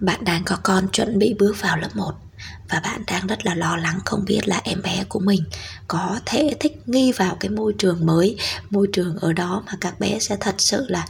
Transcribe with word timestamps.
Bạn 0.00 0.24
đang 0.24 0.42
có 0.44 0.58
con 0.62 0.88
chuẩn 0.88 1.18
bị 1.18 1.34
bước 1.38 1.56
vào 1.60 1.76
lớp 1.76 1.96
1 1.96 2.12
và 2.68 2.80
bạn 2.80 3.02
đang 3.06 3.26
rất 3.26 3.46
là 3.46 3.54
lo 3.54 3.76
lắng 3.76 3.98
không 4.04 4.24
biết 4.24 4.48
là 4.48 4.60
em 4.64 4.82
bé 4.82 5.04
của 5.08 5.20
mình 5.20 5.44
có 5.88 6.20
thể 6.26 6.56
thích 6.60 6.88
nghi 6.88 7.12
vào 7.12 7.36
cái 7.40 7.50
môi 7.50 7.74
trường 7.78 8.06
mới, 8.06 8.36
môi 8.70 8.88
trường 8.92 9.16
ở 9.16 9.32
đó 9.32 9.62
mà 9.66 9.72
các 9.80 10.00
bé 10.00 10.18
sẽ 10.18 10.36
thật 10.40 10.54
sự 10.58 10.86
là 10.88 11.06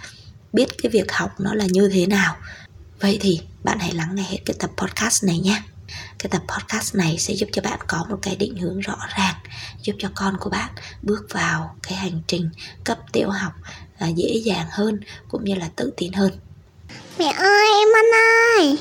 biết 0.52 0.66
cái 0.82 0.90
việc 0.90 1.12
học 1.12 1.40
nó 1.40 1.54
là 1.54 1.66
như 1.68 1.90
thế 1.92 2.06
nào. 2.06 2.36
Vậy 3.00 3.18
thì 3.20 3.40
bạn 3.64 3.78
hãy 3.78 3.92
lắng 3.92 4.14
nghe 4.14 4.22
hết 4.22 4.38
cái 4.46 4.56
tập 4.58 4.70
podcast 4.76 5.24
này 5.24 5.38
nhé. 5.38 5.62
Cái 6.18 6.30
tập 6.30 6.42
podcast 6.48 6.94
này 6.94 7.18
sẽ 7.18 7.34
giúp 7.34 7.48
cho 7.52 7.62
bạn 7.62 7.78
có 7.86 8.06
một 8.10 8.18
cái 8.22 8.36
định 8.36 8.56
hướng 8.56 8.80
rõ 8.80 8.96
ràng, 9.16 9.34
giúp 9.82 9.92
cho 9.98 10.10
con 10.14 10.36
của 10.40 10.50
bạn 10.50 10.70
bước 11.02 11.26
vào 11.30 11.76
cái 11.82 11.94
hành 11.98 12.20
trình 12.26 12.50
cấp 12.84 12.98
tiểu 13.12 13.30
học 13.30 13.52
à, 13.98 14.08
dễ 14.08 14.40
dàng 14.44 14.66
hơn 14.70 15.00
cũng 15.28 15.44
như 15.44 15.54
là 15.54 15.68
tự 15.76 15.92
tin 15.96 16.12
hơn. 16.12 16.32
Mẹ 17.18 17.32
ơi, 17.36 17.66
em 17.80 17.88
ăn 17.94 18.04
ơi 18.58 18.78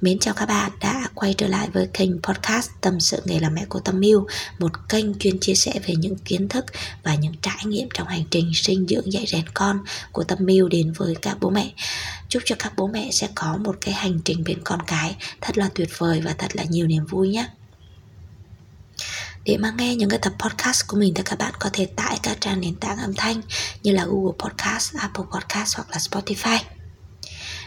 Mến 0.00 0.18
chào 0.18 0.34
các 0.34 0.46
bạn 0.46 0.70
đã 0.80 1.08
quay 1.14 1.34
trở 1.34 1.46
lại 1.46 1.68
với 1.72 1.88
kênh 1.92 2.22
podcast 2.22 2.70
Tâm 2.80 3.00
sự 3.00 3.22
nghề 3.24 3.40
làm 3.40 3.54
mẹ 3.54 3.64
của 3.68 3.80
Tâm 3.80 4.00
Miu 4.00 4.26
Một 4.58 4.88
kênh 4.88 5.18
chuyên 5.18 5.40
chia 5.40 5.54
sẻ 5.54 5.72
về 5.86 5.94
những 5.96 6.16
kiến 6.16 6.48
thức 6.48 6.64
và 7.02 7.14
những 7.14 7.32
trải 7.42 7.58
nghiệm 7.64 7.88
trong 7.94 8.08
hành 8.08 8.24
trình 8.30 8.50
sinh 8.54 8.86
dưỡng 8.88 9.12
dạy 9.12 9.26
rèn 9.26 9.44
con 9.54 9.78
của 10.12 10.24
Tâm 10.24 10.38
Miu 10.40 10.68
đến 10.68 10.92
với 10.92 11.14
các 11.22 11.36
bố 11.40 11.50
mẹ. 11.50 11.72
Chúc 12.28 12.42
cho 12.46 12.56
các 12.58 12.72
bố 12.76 12.86
mẹ 12.86 13.10
sẽ 13.12 13.28
có 13.34 13.56
một 13.64 13.76
cái 13.80 13.94
hành 13.94 14.18
trình 14.24 14.44
bên 14.44 14.58
con 14.64 14.82
cái 14.86 15.16
thật 15.40 15.58
là 15.58 15.70
tuyệt 15.74 15.88
vời 15.98 16.20
và 16.24 16.34
thật 16.38 16.56
là 16.56 16.64
nhiều 16.68 16.86
niềm 16.86 17.06
vui 17.06 17.28
nhé 17.28 17.48
để 19.48 19.56
mà 19.56 19.72
nghe 19.78 19.94
những 19.96 20.08
cái 20.08 20.18
tập 20.18 20.32
podcast 20.38 20.86
của 20.86 20.96
mình 20.96 21.14
thì 21.14 21.22
các 21.22 21.38
bạn 21.38 21.52
có 21.58 21.70
thể 21.72 21.86
tải 21.86 22.18
các 22.22 22.40
trang 22.40 22.60
nền 22.60 22.74
tảng 22.74 22.98
âm 22.98 23.14
thanh 23.14 23.40
như 23.82 23.92
là 23.92 24.04
Google 24.04 24.36
Podcast, 24.38 24.94
Apple 24.94 25.24
Podcast 25.30 25.76
hoặc 25.76 25.90
là 25.90 25.96
Spotify. 25.96 26.58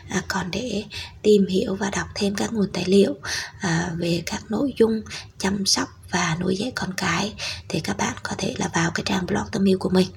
À, 0.09 0.23
còn 0.27 0.51
để 0.51 0.83
tìm 1.21 1.47
hiểu 1.47 1.75
và 1.75 1.89
đọc 1.89 2.07
thêm 2.15 2.35
các 2.35 2.53
nguồn 2.53 2.69
tài 2.73 2.85
liệu 2.87 3.15
à, 3.59 3.91
về 3.97 4.23
các 4.25 4.43
nội 4.49 4.73
dung 4.77 5.01
chăm 5.37 5.65
sóc 5.65 5.89
và 6.11 6.37
nuôi 6.39 6.55
dạy 6.55 6.71
con 6.75 6.93
cái 6.97 7.33
thì 7.69 7.79
các 7.79 7.97
bạn 7.97 8.13
có 8.23 8.35
thể 8.37 8.53
là 8.57 8.69
vào 8.73 8.91
cái 8.91 9.03
trang 9.05 9.25
blog 9.25 9.45
tâm 9.51 9.69
yêu 9.69 9.77
của 9.79 9.89
mình. 9.89 10.07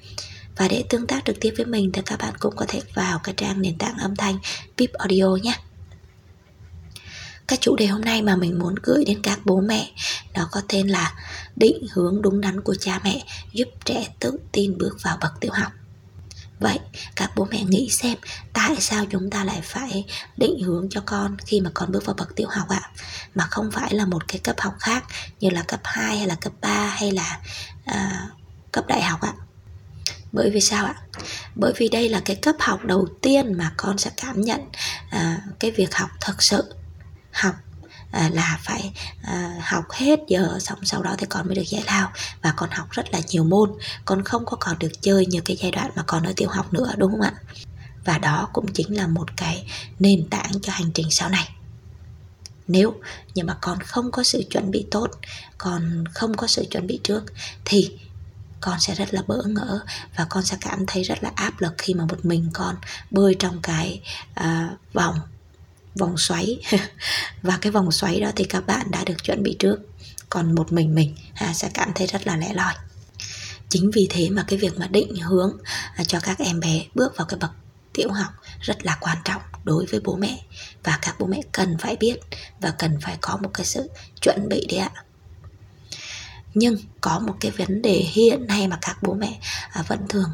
Và 0.57 0.67
để 0.67 0.83
tương 0.89 1.07
tác 1.07 1.25
trực 1.25 1.39
tiếp 1.41 1.53
với 1.57 1.65
mình 1.65 1.91
thì 1.91 2.01
các 2.05 2.19
bạn 2.19 2.33
cũng 2.39 2.55
có 2.55 2.65
thể 2.67 2.81
vào 2.93 3.19
cái 3.19 3.33
trang 3.37 3.61
nền 3.61 3.77
tảng 3.77 3.97
âm 3.97 4.15
thanh 4.15 4.37
Pip 4.77 4.93
Audio 4.93 5.35
nhé 5.43 5.59
cái 7.47 7.57
chủ 7.61 7.75
đề 7.75 7.87
hôm 7.87 8.01
nay 8.01 8.21
mà 8.21 8.35
mình 8.35 8.59
muốn 8.59 8.75
gửi 8.83 9.05
đến 9.05 9.21
các 9.21 9.39
bố 9.45 9.61
mẹ 9.61 9.91
nó 10.33 10.47
có 10.51 10.61
tên 10.67 10.87
là 10.87 11.13
định 11.55 11.87
hướng 11.91 12.21
đúng 12.21 12.41
đắn 12.41 12.61
của 12.61 12.75
cha 12.79 12.99
mẹ 13.03 13.23
giúp 13.53 13.67
trẻ 13.85 14.07
tự 14.19 14.39
tin 14.51 14.77
bước 14.77 14.97
vào 15.03 15.17
bậc 15.21 15.31
tiểu 15.39 15.51
học 15.53 15.71
Vậy 16.59 16.79
các 17.15 17.31
bố 17.35 17.47
mẹ 17.51 17.63
nghĩ 17.63 17.89
xem 17.89 18.17
tại 18.53 18.75
sao 18.79 19.05
chúng 19.09 19.29
ta 19.29 19.43
lại 19.43 19.61
phải 19.63 20.05
định 20.37 20.59
hướng 20.63 20.87
cho 20.89 21.01
con 21.05 21.37
khi 21.45 21.61
mà 21.61 21.71
con 21.73 21.91
bước 21.91 22.05
vào 22.05 22.15
bậc 22.17 22.35
tiểu 22.35 22.47
học 22.47 22.69
ạ? 22.69 22.91
Mà 23.35 23.47
không 23.51 23.71
phải 23.71 23.93
là 23.93 24.05
một 24.05 24.27
cái 24.27 24.39
cấp 24.39 24.55
học 24.59 24.73
khác 24.79 25.05
như 25.39 25.49
là 25.49 25.61
cấp 25.61 25.79
2 25.83 26.17
hay 26.17 26.27
là 26.27 26.35
cấp 26.35 26.53
3 26.61 26.87
hay 26.87 27.11
là 27.11 27.39
à, 27.85 28.27
cấp 28.71 28.87
đại 28.87 29.01
học 29.01 29.21
ạ? 29.21 29.33
Bởi 30.31 30.49
vì 30.49 30.61
sao 30.61 30.85
ạ? 30.85 30.95
Bởi 31.55 31.73
vì 31.77 31.89
đây 31.89 32.09
là 32.09 32.21
cái 32.25 32.35
cấp 32.35 32.55
học 32.59 32.85
đầu 32.85 33.07
tiên 33.21 33.53
mà 33.57 33.71
con 33.77 33.97
sẽ 33.97 34.11
cảm 34.17 34.41
nhận 34.41 34.61
à, 35.09 35.41
cái 35.59 35.71
việc 35.71 35.95
học 35.95 36.09
thật 36.21 36.43
sự 36.43 36.63
học 37.35 37.55
à, 38.11 38.29
là 38.33 38.59
phải 38.63 38.91
à, 39.23 39.53
học 39.61 39.91
hết 39.91 40.19
giờ 40.27 40.57
xong 40.59 40.79
sau 40.83 41.03
đó 41.03 41.15
thì 41.17 41.25
con 41.29 41.47
mới 41.47 41.55
được 41.55 41.67
giải 41.67 41.83
lao. 41.87 42.11
Và 42.41 42.53
con 42.57 42.69
học 42.71 42.91
rất 42.91 43.13
là 43.13 43.19
nhiều 43.29 43.43
môn 43.43 43.71
con 44.05 44.23
không 44.23 44.45
có 44.45 44.57
còn 44.59 44.79
được 44.79 45.01
chơi 45.01 45.25
như 45.25 45.41
cái 45.41 45.57
giai 45.61 45.71
đoạn 45.71 45.91
mà 45.95 46.03
còn 46.07 46.23
ở 46.23 46.33
tiểu 46.35 46.49
học 46.49 46.73
nữa 46.73 46.91
đúng 46.97 47.11
không 47.11 47.21
ạ? 47.21 47.33
Và 48.05 48.17
đó 48.17 48.49
cũng 48.53 48.73
chính 48.73 48.97
là 48.97 49.07
một 49.07 49.37
cái 49.37 49.67
nền 49.99 50.29
tảng 50.29 50.51
cho 50.61 50.73
hành 50.73 50.91
trình 50.93 51.07
sau 51.11 51.29
này. 51.29 51.49
Nếu 52.67 52.93
nhưng 53.35 53.47
mà 53.47 53.57
con 53.61 53.79
không 53.79 54.11
có 54.11 54.23
sự 54.23 54.43
chuẩn 54.51 54.71
bị 54.71 54.85
tốt 54.91 55.07
còn 55.57 56.03
không 56.13 56.37
có 56.37 56.47
sự 56.47 56.65
chuẩn 56.71 56.87
bị 56.87 56.99
trước 57.03 57.23
thì 57.65 57.97
con 58.61 58.79
sẽ 58.79 58.95
rất 58.95 59.13
là 59.13 59.21
bỡ 59.27 59.43
ngỡ 59.45 59.79
và 60.17 60.25
con 60.29 60.43
sẽ 60.43 60.57
cảm 60.61 60.85
thấy 60.87 61.03
rất 61.03 61.23
là 61.23 61.31
áp 61.35 61.61
lực 61.61 61.73
khi 61.77 61.93
mà 61.93 62.05
một 62.05 62.25
mình 62.25 62.49
con 62.53 62.75
bơi 63.11 63.35
trong 63.39 63.59
cái 63.61 64.01
uh, 64.39 64.93
vòng 64.93 65.19
vòng 65.95 66.17
xoáy. 66.17 66.59
Và 67.41 67.57
cái 67.61 67.71
vòng 67.71 67.91
xoáy 67.91 68.19
đó 68.19 68.31
thì 68.35 68.43
các 68.43 68.65
bạn 68.67 68.91
đã 68.91 69.03
được 69.03 69.23
chuẩn 69.23 69.43
bị 69.43 69.55
trước. 69.59 69.77
Còn 70.29 70.55
một 70.55 70.71
mình 70.71 70.95
mình 70.95 71.15
ha, 71.33 71.53
sẽ 71.53 71.69
cảm 71.73 71.91
thấy 71.95 72.07
rất 72.07 72.27
là 72.27 72.37
lẻ 72.37 72.53
loi. 72.53 72.73
Chính 73.69 73.91
vì 73.91 74.07
thế 74.09 74.29
mà 74.29 74.45
cái 74.47 74.59
việc 74.59 74.79
mà 74.79 74.87
định 74.87 75.15
hướng 75.15 75.57
à, 75.95 76.03
cho 76.03 76.19
các 76.19 76.39
em 76.39 76.59
bé 76.59 76.85
bước 76.95 77.17
vào 77.17 77.27
cái 77.27 77.39
bậc 77.39 77.51
tiểu 77.93 78.11
học 78.11 78.33
rất 78.61 78.85
là 78.85 78.97
quan 79.01 79.17
trọng 79.25 79.41
đối 79.63 79.85
với 79.85 79.99
bố 79.99 80.15
mẹ. 80.15 80.43
Và 80.83 80.99
các 81.01 81.15
bố 81.19 81.25
mẹ 81.25 81.41
cần 81.51 81.77
phải 81.77 81.95
biết 81.95 82.15
và 82.61 82.71
cần 82.71 82.97
phải 83.01 83.17
có 83.21 83.37
một 83.37 83.49
cái 83.53 83.65
sự 83.65 83.89
chuẩn 84.21 84.49
bị 84.49 84.65
đấy 84.69 84.79
ạ. 84.79 84.91
Nhưng 86.53 86.77
có 87.01 87.19
một 87.19 87.33
cái 87.39 87.51
vấn 87.51 87.81
đề 87.81 87.93
hiện 87.93 88.47
nay 88.47 88.67
mà 88.67 88.77
các 88.81 89.03
bố 89.03 89.13
mẹ 89.13 89.39
à, 89.69 89.83
vẫn 89.87 89.99
thường 90.09 90.29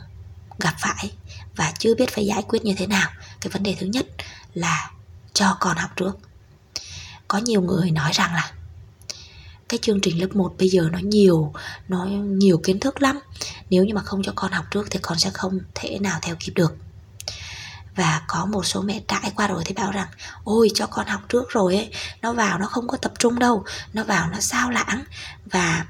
gặp 0.59 0.75
phải 0.79 1.11
và 1.55 1.73
chưa 1.79 1.95
biết 1.95 2.09
phải 2.09 2.25
giải 2.25 2.43
quyết 2.47 2.65
như 2.65 2.73
thế 2.77 2.87
nào. 2.87 3.09
Cái 3.41 3.51
vấn 3.51 3.63
đề 3.63 3.75
thứ 3.79 3.85
nhất 3.87 4.05
là 4.53 4.91
cho 5.33 5.57
con 5.59 5.77
học 5.77 5.89
trước. 5.95 6.17
Có 7.27 7.37
nhiều 7.37 7.61
người 7.61 7.91
nói 7.91 8.11
rằng 8.13 8.33
là 8.33 8.51
cái 9.69 9.79
chương 9.81 9.99
trình 10.01 10.21
lớp 10.21 10.35
1 10.35 10.55
bây 10.57 10.69
giờ 10.69 10.89
nó 10.91 10.99
nhiều 10.99 11.53
nó 11.87 12.05
nhiều 12.05 12.61
kiến 12.63 12.79
thức 12.79 13.01
lắm. 13.01 13.19
Nếu 13.69 13.83
như 13.83 13.93
mà 13.93 14.01
không 14.01 14.23
cho 14.23 14.31
con 14.35 14.51
học 14.51 14.65
trước 14.71 14.87
thì 14.91 14.99
con 15.01 15.19
sẽ 15.19 15.29
không 15.29 15.59
thể 15.75 15.99
nào 15.99 16.19
theo 16.21 16.35
kịp 16.39 16.51
được. 16.55 16.75
Và 17.95 18.21
có 18.27 18.45
một 18.45 18.65
số 18.65 18.81
mẹ 18.81 19.01
trải 19.07 19.31
qua 19.35 19.47
rồi 19.47 19.63
thì 19.65 19.73
bảo 19.73 19.91
rằng, 19.91 20.07
ôi, 20.43 20.71
cho 20.73 20.87
con 20.87 21.07
học 21.07 21.21
trước 21.29 21.49
rồi 21.49 21.75
ấy, 21.75 21.91
nó 22.21 22.33
vào 22.33 22.59
nó 22.59 22.65
không 22.65 22.87
có 22.87 22.97
tập 22.97 23.11
trung 23.19 23.39
đâu, 23.39 23.63
nó 23.93 24.03
vào 24.03 24.29
nó 24.29 24.39
sao 24.39 24.69
lãng. 24.69 25.03
Và 25.45 25.85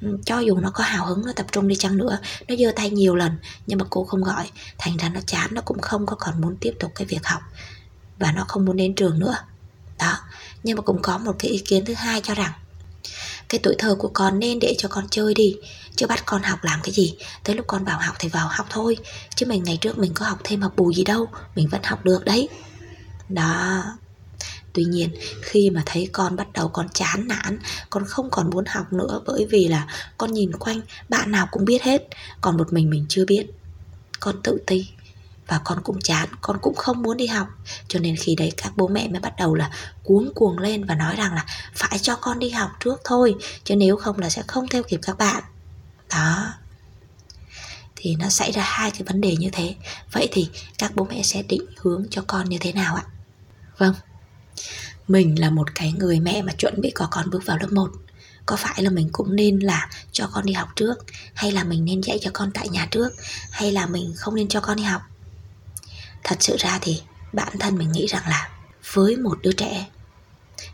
ừ, 0.00 0.18
cho 0.24 0.38
dù 0.38 0.56
nó 0.56 0.70
có 0.70 0.84
hào 0.84 1.06
hứng 1.06 1.26
nó 1.26 1.32
tập 1.32 1.46
trung 1.52 1.68
đi 1.68 1.76
chăng 1.76 1.96
nữa, 1.96 2.18
nó 2.48 2.54
giơ 2.56 2.72
tay 2.76 2.90
nhiều 2.90 3.16
lần 3.16 3.38
nhưng 3.66 3.78
mà 3.78 3.84
cô 3.90 4.04
không 4.04 4.22
gọi, 4.22 4.50
thành 4.78 4.96
ra 4.96 5.08
nó 5.08 5.20
chán, 5.26 5.48
nó 5.52 5.60
cũng 5.64 5.80
không 5.80 6.06
có 6.06 6.16
còn 6.16 6.40
muốn 6.40 6.56
tiếp 6.60 6.72
tục 6.80 6.92
cái 6.94 7.06
việc 7.06 7.26
học 7.26 7.42
và 8.18 8.32
nó 8.32 8.44
không 8.48 8.64
muốn 8.64 8.76
đến 8.76 8.94
trường 8.94 9.18
nữa. 9.18 9.36
Đó, 9.98 10.18
nhưng 10.62 10.76
mà 10.76 10.82
cũng 10.82 11.02
có 11.02 11.18
một 11.18 11.36
cái 11.38 11.50
ý 11.50 11.58
kiến 11.58 11.84
thứ 11.84 11.94
hai 11.94 12.20
cho 12.24 12.34
rằng 12.34 12.52
cái 13.48 13.60
tuổi 13.62 13.74
thơ 13.78 13.94
của 13.98 14.10
con 14.14 14.38
nên 14.38 14.58
để 14.58 14.74
cho 14.78 14.88
con 14.88 15.08
chơi 15.10 15.34
đi, 15.34 15.56
chứ 15.96 16.06
bắt 16.06 16.22
con 16.26 16.42
học 16.42 16.58
làm 16.64 16.80
cái 16.82 16.92
gì. 16.92 17.14
Tới 17.44 17.56
lúc 17.56 17.66
con 17.66 17.84
vào 17.84 17.98
học 17.98 18.14
thì 18.18 18.28
vào 18.28 18.48
học 18.50 18.66
thôi, 18.70 18.96
chứ 19.36 19.46
mình 19.46 19.64
ngày 19.64 19.76
trước 19.80 19.98
mình 19.98 20.14
có 20.14 20.26
học 20.26 20.38
thêm 20.44 20.62
học 20.62 20.72
bù 20.76 20.92
gì 20.92 21.04
đâu, 21.04 21.28
mình 21.54 21.68
vẫn 21.68 21.82
học 21.82 22.04
được 22.04 22.24
đấy. 22.24 22.48
Đó. 23.28 23.82
Tuy 24.72 24.84
nhiên, 24.84 25.10
khi 25.42 25.70
mà 25.70 25.82
thấy 25.86 26.08
con 26.12 26.36
bắt 26.36 26.52
đầu 26.52 26.68
con 26.68 26.88
chán 26.94 27.28
nản, 27.28 27.58
con 27.90 28.04
không 28.04 28.30
còn 28.30 28.50
muốn 28.50 28.64
học 28.68 28.92
nữa 28.92 29.20
bởi 29.26 29.46
vì 29.50 29.68
là 29.68 29.86
con 30.18 30.32
nhìn 30.32 30.52
quanh, 30.52 30.80
bạn 31.08 31.30
nào 31.30 31.48
cũng 31.50 31.64
biết 31.64 31.82
hết, 31.82 32.02
còn 32.40 32.56
một 32.56 32.72
mình 32.72 32.90
mình 32.90 33.06
chưa 33.08 33.24
biết. 33.24 33.46
Con 34.20 34.42
tự 34.42 34.58
ti 34.66 34.86
và 35.46 35.60
con 35.64 35.82
cũng 35.82 36.00
chán, 36.00 36.28
con 36.40 36.58
cũng 36.62 36.74
không 36.74 37.02
muốn 37.02 37.16
đi 37.16 37.26
học. 37.26 37.48
Cho 37.88 37.98
nên 38.00 38.16
khi 38.16 38.34
đấy 38.34 38.52
các 38.56 38.72
bố 38.76 38.88
mẹ 38.88 39.08
mới 39.08 39.20
bắt 39.20 39.32
đầu 39.38 39.54
là 39.54 39.70
cuống 40.04 40.34
cuồng 40.34 40.58
lên 40.58 40.84
và 40.84 40.94
nói 40.94 41.16
rằng 41.16 41.34
là 41.34 41.44
phải 41.74 41.98
cho 41.98 42.16
con 42.16 42.38
đi 42.38 42.50
học 42.50 42.70
trước 42.84 43.00
thôi, 43.04 43.34
chứ 43.64 43.76
nếu 43.76 43.96
không 43.96 44.18
là 44.18 44.30
sẽ 44.30 44.42
không 44.46 44.68
theo 44.68 44.82
kịp 44.82 45.00
các 45.02 45.18
bạn. 45.18 45.42
Đó. 46.10 46.52
Thì 47.96 48.16
nó 48.16 48.28
xảy 48.28 48.52
ra 48.52 48.62
hai 48.62 48.90
cái 48.90 49.02
vấn 49.02 49.20
đề 49.20 49.36
như 49.36 49.50
thế. 49.52 49.74
Vậy 50.12 50.28
thì 50.32 50.50
các 50.78 50.92
bố 50.96 51.06
mẹ 51.10 51.22
sẽ 51.22 51.42
định 51.42 51.66
hướng 51.76 52.04
cho 52.10 52.22
con 52.26 52.48
như 52.48 52.58
thế 52.60 52.72
nào 52.72 52.94
ạ? 52.94 53.02
Vâng. 53.78 53.94
Mình 55.08 55.40
là 55.40 55.50
một 55.50 55.74
cái 55.74 55.92
người 55.92 56.20
mẹ 56.20 56.42
mà 56.42 56.52
chuẩn 56.52 56.80
bị 56.80 56.90
có 56.90 57.08
con 57.10 57.30
bước 57.30 57.46
vào 57.46 57.58
lớp 57.58 57.72
1 57.72 57.90
có 58.46 58.56
phải 58.56 58.82
là 58.82 58.90
mình 58.90 59.08
cũng 59.12 59.36
nên 59.36 59.58
là 59.58 59.88
cho 60.12 60.28
con 60.32 60.46
đi 60.46 60.52
học 60.52 60.68
trước? 60.76 60.94
Hay 61.34 61.52
là 61.52 61.64
mình 61.64 61.84
nên 61.84 62.00
dạy 62.00 62.18
cho 62.20 62.30
con 62.34 62.50
tại 62.52 62.68
nhà 62.68 62.88
trước? 62.90 63.08
Hay 63.50 63.72
là 63.72 63.86
mình 63.86 64.12
không 64.16 64.34
nên 64.34 64.48
cho 64.48 64.60
con 64.60 64.76
đi 64.76 64.82
học? 64.82 65.02
Thật 66.26 66.36
sự 66.40 66.56
ra 66.58 66.78
thì 66.82 67.02
bản 67.32 67.58
thân 67.60 67.78
mình 67.78 67.92
nghĩ 67.92 68.06
rằng 68.06 68.22
là 68.28 68.48
với 68.92 69.16
một 69.16 69.38
đứa 69.42 69.52
trẻ 69.52 69.86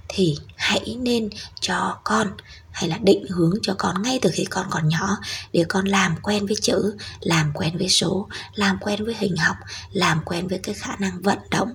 thì 0.09 0.37
hãy 0.57 0.97
nên 1.01 1.31
cho 1.61 2.01
con 2.05 2.29
hay 2.71 2.89
là 2.89 2.99
định 3.03 3.27
hướng 3.29 3.55
cho 3.63 3.75
con 3.79 4.03
ngay 4.03 4.19
từ 4.23 4.31
khi 4.33 4.45
con 4.45 4.67
còn 4.71 4.89
nhỏ 4.89 5.17
để 5.53 5.65
con 5.69 5.85
làm 5.85 6.17
quen 6.23 6.47
với 6.47 6.57
chữ, 6.63 6.97
làm 7.21 7.53
quen 7.55 7.79
với 7.79 7.89
số, 7.89 8.29
làm 8.55 8.79
quen 8.81 9.05
với 9.05 9.15
hình 9.19 9.37
học, 9.37 9.57
làm 9.93 10.21
quen 10.25 10.49
với 10.49 10.59
cái 10.59 10.75
khả 10.75 10.97
năng 10.97 11.23
vận 11.23 11.39
động 11.51 11.73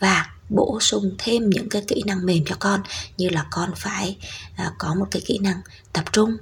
và 0.00 0.30
bổ 0.48 0.78
sung 0.80 1.14
thêm 1.18 1.50
những 1.50 1.68
cái 1.68 1.82
kỹ 1.88 2.02
năng 2.06 2.26
mềm 2.26 2.44
cho 2.46 2.56
con. 2.58 2.82
Như 3.16 3.28
là 3.28 3.46
con 3.50 3.72
phải 3.76 4.16
à, 4.56 4.72
có 4.78 4.94
một 4.94 5.06
cái 5.10 5.22
kỹ 5.26 5.38
năng 5.38 5.60
tập 5.92 6.04
trung, 6.12 6.36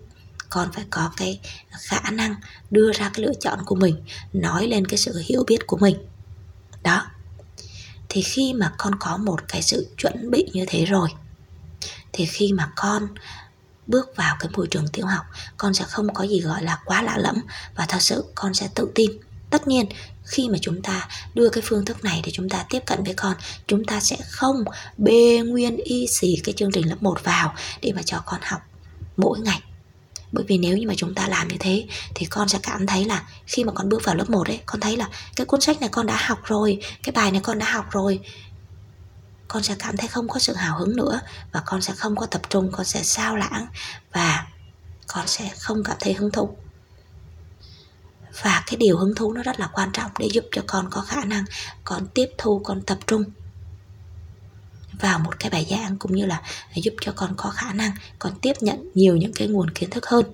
con 0.50 0.72
phải 0.72 0.84
có 0.90 1.10
cái 1.16 1.40
khả 1.70 2.10
năng 2.10 2.34
đưa 2.70 2.92
ra 2.92 3.10
cái 3.14 3.24
lựa 3.26 3.34
chọn 3.40 3.58
của 3.64 3.74
mình, 3.74 3.96
nói 4.32 4.66
lên 4.66 4.86
cái 4.86 4.98
sự 4.98 5.22
hiểu 5.26 5.44
biết 5.46 5.66
của 5.66 5.76
mình 5.76 5.96
đó. 6.84 7.06
Thì 8.08 8.22
khi 8.22 8.52
mà 8.52 8.72
con 8.78 8.94
có 9.00 9.16
một 9.16 9.40
cái 9.48 9.62
sự 9.62 9.88
chuẩn 9.98 10.30
bị 10.30 10.50
như 10.52 10.64
thế 10.68 10.84
rồi, 10.84 11.08
thì 12.12 12.26
khi 12.26 12.52
mà 12.52 12.72
con 12.76 13.08
bước 13.86 14.16
vào 14.16 14.36
cái 14.40 14.50
môi 14.56 14.66
trường 14.70 14.88
tiểu 14.88 15.06
học, 15.06 15.24
con 15.56 15.74
sẽ 15.74 15.84
không 15.84 16.14
có 16.14 16.24
gì 16.24 16.40
gọi 16.40 16.62
là 16.62 16.78
quá 16.84 17.02
lạ 17.02 17.18
lẫm 17.18 17.36
và 17.74 17.86
thật 17.86 18.02
sự 18.02 18.24
con 18.34 18.54
sẽ 18.54 18.68
tự 18.74 18.90
tin. 18.94 19.10
Tất 19.50 19.68
nhiên, 19.68 19.86
khi 20.24 20.48
mà 20.48 20.58
chúng 20.60 20.82
ta 20.82 21.08
đưa 21.34 21.48
cái 21.48 21.62
phương 21.66 21.84
thức 21.84 22.04
này 22.04 22.22
để 22.24 22.32
chúng 22.34 22.48
ta 22.48 22.64
tiếp 22.70 22.80
cận 22.86 23.04
với 23.04 23.14
con, 23.14 23.34
chúng 23.66 23.84
ta 23.84 24.00
sẽ 24.00 24.16
không 24.30 24.64
bê 24.96 25.42
nguyên 25.46 25.76
y 25.76 26.06
xì 26.06 26.36
cái 26.44 26.54
chương 26.56 26.72
trình 26.72 26.88
lớp 26.88 27.02
1 27.02 27.24
vào 27.24 27.54
để 27.82 27.92
mà 27.92 28.02
cho 28.02 28.22
con 28.26 28.40
học 28.42 28.60
mỗi 29.16 29.40
ngày 29.40 29.62
bởi 30.34 30.44
vì 30.48 30.58
nếu 30.58 30.76
như 30.76 30.88
mà 30.88 30.94
chúng 30.96 31.14
ta 31.14 31.28
làm 31.28 31.48
như 31.48 31.56
thế, 31.60 31.86
thì 32.14 32.26
con 32.26 32.48
sẽ 32.48 32.58
cảm 32.62 32.86
thấy 32.86 33.04
là 33.04 33.22
khi 33.46 33.64
mà 33.64 33.72
con 33.72 33.88
bước 33.88 34.04
vào 34.04 34.14
lớp 34.14 34.30
1 34.30 34.46
ấy, 34.46 34.60
con 34.66 34.80
thấy 34.80 34.96
là 34.96 35.08
cái 35.36 35.46
cuốn 35.46 35.60
sách 35.60 35.80
này 35.80 35.88
con 35.92 36.06
đã 36.06 36.16
học 36.16 36.38
rồi, 36.44 36.80
cái 37.02 37.12
bài 37.12 37.30
này 37.30 37.40
con 37.44 37.58
đã 37.58 37.72
học 37.72 37.86
rồi. 37.90 38.20
Con 39.48 39.62
sẽ 39.62 39.76
cảm 39.78 39.96
thấy 39.96 40.08
không 40.08 40.28
có 40.28 40.38
sự 40.38 40.54
hào 40.54 40.78
hứng 40.78 40.96
nữa 40.96 41.20
và 41.52 41.62
con 41.66 41.82
sẽ 41.82 41.92
không 41.92 42.16
có 42.16 42.26
tập 42.26 42.42
trung, 42.48 42.70
con 42.72 42.84
sẽ 42.84 43.02
sao 43.02 43.36
lãng 43.36 43.66
và 44.12 44.46
con 45.06 45.26
sẽ 45.26 45.50
không 45.58 45.84
cảm 45.84 45.96
thấy 46.00 46.12
hứng 46.12 46.30
thú. 46.30 46.56
Và 48.42 48.64
cái 48.66 48.76
điều 48.76 48.98
hứng 48.98 49.14
thú 49.14 49.32
nó 49.32 49.42
rất 49.42 49.60
là 49.60 49.68
quan 49.72 49.92
trọng 49.92 50.10
để 50.18 50.28
giúp 50.32 50.44
cho 50.52 50.62
con 50.66 50.90
có 50.90 51.00
khả 51.00 51.24
năng 51.24 51.44
con 51.84 52.06
tiếp 52.06 52.30
thu, 52.38 52.60
con 52.64 52.82
tập 52.82 52.98
trung 53.06 53.24
vào 55.00 55.18
một 55.18 55.38
cái 55.38 55.50
bài 55.50 55.66
giảng 55.70 55.96
cũng 55.98 56.16
như 56.16 56.26
là 56.26 56.42
giúp 56.74 56.94
cho 57.00 57.12
con 57.16 57.34
có 57.36 57.50
khả 57.50 57.72
năng 57.72 57.90
con 58.18 58.32
tiếp 58.42 58.52
nhận 58.60 58.90
nhiều 58.94 59.16
những 59.16 59.32
cái 59.32 59.48
nguồn 59.48 59.70
kiến 59.70 59.90
thức 59.90 60.06
hơn 60.06 60.26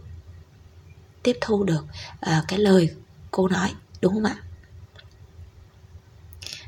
tiếp 1.22 1.36
thu 1.40 1.64
được 1.64 1.84
uh, 2.26 2.44
cái 2.48 2.58
lời 2.58 2.90
cô 3.30 3.48
nói 3.48 3.72
đúng 4.00 4.14
không 4.14 4.24
ạ? 4.24 4.36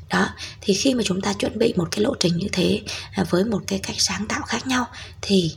Đó 0.09 0.29
thì 0.61 0.73
khi 0.73 0.93
mà 0.93 1.03
chúng 1.03 1.21
ta 1.21 1.33
chuẩn 1.33 1.59
bị 1.59 1.73
một 1.77 1.87
cái 1.91 2.01
lộ 2.01 2.15
trình 2.19 2.37
như 2.37 2.47
thế 2.51 2.81
uh, 3.21 3.29
với 3.29 3.45
một 3.45 3.61
cái 3.67 3.79
cách 3.79 3.95
sáng 3.99 4.27
tạo 4.27 4.41
khác 4.41 4.67
nhau 4.67 4.87
thì 5.21 5.55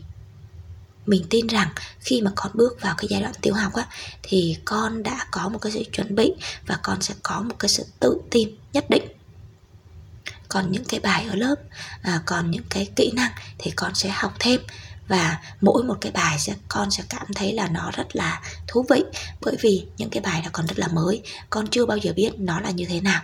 mình 1.07 1.25
tin 1.31 1.47
rằng 1.47 1.69
khi 2.01 2.21
mà 2.23 2.31
con 2.37 2.51
bước 2.55 2.81
vào 2.81 2.95
cái 2.99 3.07
giai 3.11 3.21
đoạn 3.21 3.33
tiểu 3.43 3.55
học 3.55 3.75
á 3.75 3.87
thì 4.23 4.57
con 4.65 5.03
đã 5.03 5.27
có 5.31 5.49
một 5.49 5.59
cái 5.59 5.73
sự 5.73 5.83
chuẩn 5.93 6.15
bị 6.15 6.33
và 6.67 6.79
con 6.83 7.03
sẽ 7.03 7.15
có 7.23 7.41
một 7.41 7.55
cái 7.59 7.69
sự 7.69 7.85
tự 8.01 8.21
tin 8.31 8.49
nhất 8.73 8.91
định 8.91 9.16
còn 10.57 10.73
những 10.73 10.85
cái 10.85 11.01
bài 11.01 11.27
ở 11.29 11.35
lớp 11.35 11.55
à, 12.03 12.21
còn 12.27 12.51
những 12.51 12.65
cái 12.71 12.89
kỹ 12.97 13.13
năng 13.15 13.31
thì 13.59 13.71
con 13.71 13.95
sẽ 13.95 14.09
học 14.09 14.35
thêm. 14.39 14.61
Và 15.09 15.39
mỗi 15.61 15.83
một 15.85 15.97
cái 16.01 16.13
bài 16.13 16.39
sẽ 16.39 16.55
con 16.69 16.91
sẽ 16.91 17.03
cảm 17.09 17.27
thấy 17.35 17.53
là 17.53 17.69
nó 17.69 17.91
rất 17.97 18.17
là 18.17 18.41
thú 18.67 18.87
vị 18.91 19.05
bởi 19.41 19.57
vì 19.61 19.87
những 19.97 20.11
cái 20.11 20.21
bài 20.21 20.43
đó 20.45 20.51
còn 20.53 20.67
rất 20.67 20.79
là 20.79 20.89
mới 20.89 21.23
con 21.51 21.67
chưa 21.67 21.87
bao 21.87 21.97
giờ 21.97 22.13
biết 22.17 22.31
nó 22.39 22.61
là 22.61 22.71
như 22.71 22.85
thế 22.89 23.01
nào. 23.01 23.23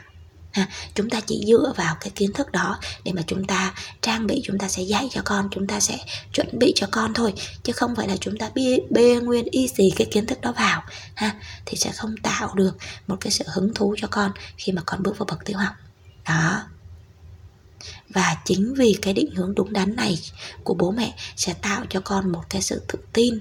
Ha, 0.53 0.69
chúng 0.95 1.11
ta 1.11 1.21
chỉ 1.21 1.45
dựa 1.47 1.73
vào 1.77 1.97
cái 2.01 2.11
kiến 2.11 2.33
thức 2.33 2.53
đó 2.53 2.79
để 3.05 3.13
mà 3.13 3.23
chúng 3.27 3.45
ta 3.45 3.75
trang 4.01 4.27
bị 4.27 4.43
chúng 4.45 4.59
ta 4.59 4.69
sẽ 4.69 4.83
dạy 4.83 5.09
cho 5.13 5.21
con 5.25 5.49
chúng 5.51 5.67
ta 5.67 5.81
sẽ 5.81 5.99
chuẩn 6.33 6.59
bị 6.59 6.73
cho 6.77 6.87
con 6.91 7.15
thôi 7.15 7.33
chứ 7.63 7.73
không 7.73 7.97
phải 7.97 8.09
là 8.09 8.17
chúng 8.21 8.39
ta 8.39 8.51
bê, 8.55 8.79
bê 8.91 9.17
nguyên 9.23 9.45
y 9.51 9.69
gì 9.69 9.91
cái 9.97 10.07
kiến 10.11 10.27
thức 10.27 10.41
đó 10.41 10.53
vào. 10.53 10.83
Ha 11.15 11.35
thì 11.67 11.77
sẽ 11.77 11.93
không 11.93 12.15
tạo 12.23 12.55
được 12.55 12.77
một 13.07 13.17
cái 13.21 13.31
sự 13.31 13.45
hứng 13.55 13.75
thú 13.75 13.95
cho 13.99 14.09
con 14.11 14.33
khi 14.57 14.73
mà 14.73 14.83
con 14.87 15.03
bước 15.03 15.19
vào 15.19 15.27
bậc 15.27 15.45
tiểu 15.45 15.59
học. 15.59 15.75
Đó 16.29 16.63
và 18.09 18.37
chính 18.45 18.75
vì 18.75 18.99
cái 19.03 19.15
định 19.15 19.31
hướng 19.35 19.55
đúng 19.55 19.73
đắn 19.73 19.97
này 19.97 20.19
của 20.65 20.75
bố 20.75 20.91
mẹ 20.91 21.15
sẽ 21.37 21.55
tạo 21.55 21.85
cho 21.91 22.01
con 22.01 22.33
một 22.33 22.43
cái 22.49 22.63
sự 22.63 22.83
tự 22.89 22.99
tin, 23.13 23.41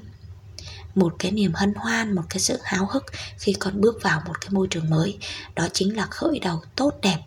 một 0.96 1.16
cái 1.20 1.32
niềm 1.32 1.54
hân 1.54 1.74
hoan, 1.76 2.16
một 2.16 2.24
cái 2.30 2.40
sự 2.40 2.58
háo 2.64 2.88
hức 2.92 3.06
khi 3.38 3.54
con 3.54 3.82
bước 3.82 4.00
vào 4.02 4.22
một 4.28 4.42
cái 4.42 4.50
môi 4.50 4.68
trường 4.68 4.90
mới. 4.90 5.18
Đó 5.56 5.68
chính 5.74 5.98
là 5.98 6.06
khởi 6.06 6.40
đầu 6.40 6.62
tốt 6.76 6.94
đẹp 7.02 7.18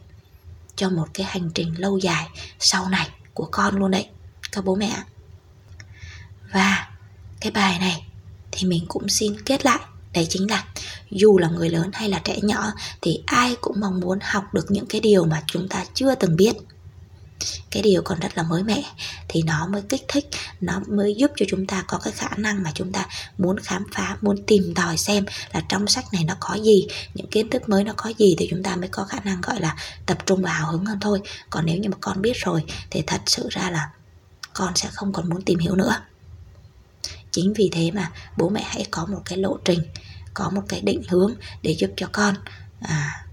cho 0.76 0.90
một 0.90 1.08
cái 1.14 1.26
hành 1.26 1.50
trình 1.55 1.75
lâu 1.81 1.99
dài 1.99 2.28
sau 2.58 2.88
này 2.88 3.11
của 3.34 3.49
con 3.50 3.78
luôn 3.78 3.90
đấy, 3.90 4.06
các 4.52 4.64
bố 4.64 4.75
mẹ 4.75 5.02
và 6.52 6.88
cái 7.40 7.50
bài 7.50 7.78
này 7.78 8.06
thì 8.52 8.69
mình 8.69 8.84
cũng 8.88 9.08
xin 9.08 9.40
kết 9.40 9.64
lại. 9.64 9.78
Đấy 10.12 10.26
chính 10.31 10.50
là 10.50 10.64
dù 11.11 11.38
là 11.38 11.49
người 11.49 11.70
lớn 11.70 11.90
hay 11.93 12.08
là 12.08 12.20
trẻ 12.25 12.38
nhỏ 12.43 12.72
thì 13.02 13.22
ai 13.26 13.56
cũng 13.61 13.81
mong 13.81 14.00
muốn 14.00 14.19
học 14.22 14.55
được 14.55 14.70
những 14.70 14.87
cái 14.87 15.00
điều 15.00 15.25
mà 15.25 15.43
chúng 15.46 15.69
ta 15.69 15.84
chưa 15.94 16.14
từng 16.14 16.37
biết 16.37 16.52
cái 17.70 17.82
điều 17.82 18.02
còn 18.02 18.20
rất 18.20 18.37
là 18.37 18.43
mới 18.43 18.62
mẻ 18.62 18.82
thì 19.29 19.43
nó 19.43 19.67
mới 19.67 19.82
kích 19.82 20.05
thích 20.08 20.29
nó 20.61 20.81
mới 20.88 21.14
giúp 21.14 21.31
cho 21.37 21.46
chúng 21.49 21.67
ta 21.67 21.85
có 21.88 21.99
cái 21.99 22.12
khả 22.12 22.29
năng 22.37 22.62
mà 22.62 22.70
chúng 22.75 22.93
ta 22.93 23.06
muốn 23.38 23.58
khám 23.58 23.85
phá 23.94 24.17
muốn 24.20 24.37
tìm 24.46 24.75
tòi 24.75 24.96
xem 24.96 25.25
là 25.52 25.62
trong 25.69 25.87
sách 25.87 26.05
này 26.12 26.25
nó 26.25 26.35
có 26.41 26.55
gì 26.55 26.87
những 27.14 27.26
kiến 27.26 27.50
thức 27.50 27.69
mới 27.69 27.85
nó 27.85 27.93
có 27.96 28.12
gì 28.19 28.35
thì 28.38 28.49
chúng 28.50 28.62
ta 28.62 28.76
mới 28.76 28.88
có 28.88 29.05
khả 29.05 29.20
năng 29.25 29.41
gọi 29.41 29.61
là 29.61 29.76
tập 30.06 30.19
trung 30.26 30.43
và 30.43 30.52
hào 30.52 30.73
hứng 30.73 30.85
hơn 30.85 31.00
thôi. 31.00 31.20
Còn 31.50 31.67
nếu 31.67 31.79
như 31.79 31.88
mà 31.88 31.96
con 32.00 32.23
biết 32.23 32.37
rồi 32.37 32.64
thì 32.91 33.02
thật 33.06 33.20
sự 33.26 33.49
ra 33.50 33.70
là 33.70 33.90
con 34.55 34.76
sẽ 34.76 34.88
không 34.93 35.12
còn 35.12 35.29
muốn 35.29 35.43
tìm 35.43 35.58
hiểu 35.58 35.75
nữa. 35.75 35.97
Chính 37.31 37.52
vì 37.52 37.69
thế 37.73 37.90
mà 37.90 38.11
bố 38.37 38.49
mẹ 38.49 38.62
hãy 38.67 38.87
có 38.90 39.06
một 39.06 39.20
cái 39.25 39.38
lộ 39.38 39.58
trình 39.64 39.81
có 40.35 40.50
một 40.50 40.62
cái 40.69 40.81
định 40.81 41.02
hướng 41.08 41.35
để 41.62 41.76
giúp 41.79 41.90
cho 41.97 42.08
con. 42.12 42.35
À, 42.81 43.24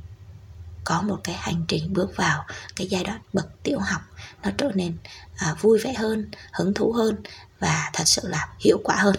có 0.83 1.01
một 1.01 1.17
cái 1.23 1.35
hành 1.35 1.65
trình 1.67 1.93
bước 1.93 2.15
vào 2.15 2.45
cái 2.75 2.87
giai 2.87 3.03
đoạn 3.03 3.19
bậc 3.33 3.63
tiểu 3.63 3.79
học 3.79 4.01
nó 4.43 4.49
trở 4.57 4.71
nên 4.75 4.97
à, 5.35 5.55
vui 5.61 5.79
vẻ 5.79 5.93
hơn 5.93 6.31
hứng 6.53 6.73
thú 6.73 6.91
hơn 6.91 7.15
và 7.59 7.89
thật 7.93 8.03
sự 8.05 8.21
là 8.27 8.47
hiệu 8.59 8.77
quả 8.83 8.95
hơn. 8.95 9.15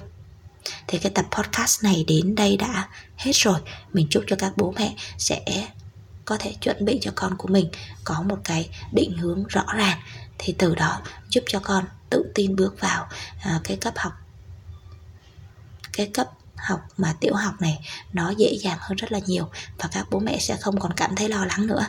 Thì 0.87 0.99
cái 0.99 1.13
tập 1.15 1.27
podcast 1.31 1.85
này 1.85 2.05
đến 2.09 2.35
đây 2.35 2.57
đã 2.57 2.89
hết 3.17 3.33
rồi. 3.35 3.61
Mình 3.93 4.07
chúc 4.11 4.25
cho 4.27 4.37
các 4.37 4.53
bố 4.57 4.75
mẹ 4.77 4.95
sẽ 5.19 5.69
có 6.25 6.37
thể 6.37 6.55
chuẩn 6.61 6.85
bị 6.85 6.99
cho 7.03 7.11
con 7.15 7.37
của 7.37 7.49
mình 7.49 7.69
có 8.05 8.23
một 8.23 8.39
cái 8.45 8.71
định 8.93 9.19
hướng 9.19 9.45
rõ 9.49 9.65
ràng. 9.75 10.01
Thì 10.39 10.55
từ 10.59 10.75
đó 10.75 11.01
giúp 11.29 11.45
cho 11.47 11.61
con 11.61 11.85
tự 12.11 12.33
tin 12.35 12.57
bước 12.57 12.81
vào 12.81 13.09
à, 13.43 13.61
cái 13.65 13.77
cấp 13.77 13.95
học 13.97 14.13
cái 15.93 16.11
cấp 16.15 16.31
học 16.63 16.81
mà 16.97 17.15
tiểu 17.21 17.35
học 17.35 17.55
này 17.61 17.81
nó 18.13 18.31
dễ 18.31 18.59
dàng 18.63 18.79
hơn 18.81 18.97
rất 18.97 19.13
là 19.13 19.21
nhiều 19.27 19.49
và 19.79 19.89
các 19.93 20.07
bố 20.11 20.19
mẹ 20.19 20.39
sẽ 20.39 20.57
không 20.57 20.81
còn 20.81 20.93
cảm 20.93 21.17
thấy 21.17 21.29
lo 21.29 21.45
lắng 21.45 21.67
nữa 21.67 21.87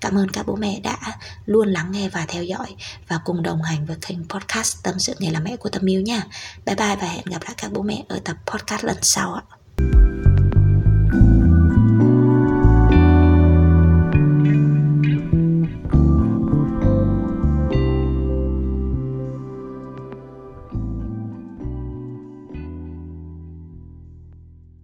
Cảm 0.00 0.18
ơn 0.18 0.28
các 0.28 0.46
bố 0.46 0.56
mẹ 0.56 0.80
đã 0.80 0.98
luôn 1.46 1.68
lắng 1.68 1.92
nghe 1.92 2.08
và 2.08 2.26
theo 2.28 2.44
dõi 2.44 2.74
và 3.08 3.20
cùng 3.24 3.42
đồng 3.42 3.62
hành 3.62 3.86
với 3.86 3.96
kênh 4.06 4.28
podcast 4.28 4.82
Tâm 4.82 4.98
sự 4.98 5.14
nghề 5.18 5.30
làm 5.30 5.44
mẹ 5.44 5.56
của 5.56 5.68
Tâm 5.68 5.90
Yêu 5.90 6.00
nha. 6.00 6.22
Bye 6.66 6.76
bye 6.76 6.96
và 6.96 7.06
hẹn 7.06 7.24
gặp 7.24 7.42
lại 7.44 7.54
các 7.56 7.72
bố 7.72 7.82
mẹ 7.82 8.04
ở 8.08 8.20
tập 8.24 8.36
podcast 8.46 8.84
lần 8.84 8.96
sau 9.02 9.34
ạ. 9.34 9.42